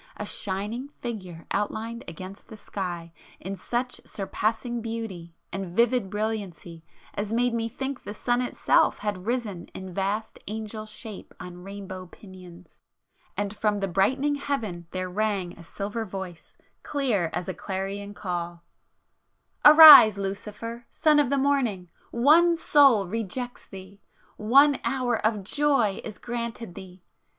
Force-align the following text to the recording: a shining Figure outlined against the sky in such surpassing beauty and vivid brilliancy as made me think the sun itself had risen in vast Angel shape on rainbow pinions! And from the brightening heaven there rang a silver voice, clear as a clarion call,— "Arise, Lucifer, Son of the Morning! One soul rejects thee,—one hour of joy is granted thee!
a 0.17 0.25
shining 0.25 0.87
Figure 0.99 1.45
outlined 1.51 2.03
against 2.07 2.47
the 2.47 2.57
sky 2.57 3.13
in 3.39 3.55
such 3.55 4.01
surpassing 4.03 4.81
beauty 4.81 5.35
and 5.53 5.75
vivid 5.77 6.09
brilliancy 6.09 6.83
as 7.13 7.31
made 7.31 7.53
me 7.53 7.69
think 7.69 8.01
the 8.03 8.11
sun 8.15 8.41
itself 8.41 8.97
had 8.97 9.27
risen 9.27 9.65
in 9.75 9.93
vast 9.93 10.39
Angel 10.47 10.87
shape 10.87 11.35
on 11.39 11.61
rainbow 11.61 12.07
pinions! 12.07 12.81
And 13.37 13.55
from 13.55 13.77
the 13.77 13.87
brightening 13.87 14.33
heaven 14.33 14.87
there 14.89 15.07
rang 15.07 15.53
a 15.53 15.61
silver 15.61 16.03
voice, 16.03 16.57
clear 16.81 17.29
as 17.31 17.47
a 17.47 17.53
clarion 17.53 18.15
call,— 18.15 18.63
"Arise, 19.63 20.17
Lucifer, 20.17 20.87
Son 20.89 21.19
of 21.19 21.29
the 21.29 21.37
Morning! 21.37 21.91
One 22.09 22.55
soul 22.55 23.05
rejects 23.05 23.67
thee,—one 23.67 24.79
hour 24.83 25.23
of 25.23 25.43
joy 25.43 26.01
is 26.03 26.17
granted 26.17 26.73
thee! 26.73 27.03